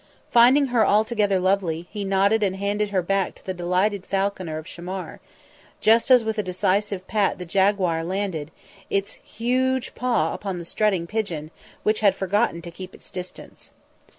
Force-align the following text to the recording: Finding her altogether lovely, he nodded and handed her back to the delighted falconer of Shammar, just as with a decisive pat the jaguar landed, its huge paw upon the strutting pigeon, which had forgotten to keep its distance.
Finding 0.31 0.69
her 0.73 0.83
altogether 0.83 1.39
lovely, 1.39 1.87
he 1.91 2.03
nodded 2.03 2.41
and 2.41 2.55
handed 2.55 2.89
her 2.89 3.03
back 3.03 3.35
to 3.35 3.45
the 3.45 3.53
delighted 3.53 4.03
falconer 4.03 4.57
of 4.57 4.67
Shammar, 4.67 5.19
just 5.79 6.09
as 6.09 6.25
with 6.25 6.39
a 6.39 6.41
decisive 6.41 7.05
pat 7.05 7.37
the 7.37 7.45
jaguar 7.45 8.03
landed, 8.03 8.49
its 8.89 9.19
huge 9.23 9.93
paw 9.93 10.33
upon 10.33 10.57
the 10.57 10.65
strutting 10.65 11.05
pigeon, 11.05 11.51
which 11.83 11.99
had 11.99 12.15
forgotten 12.15 12.63
to 12.63 12.71
keep 12.71 12.95
its 12.95 13.11
distance. 13.11 13.69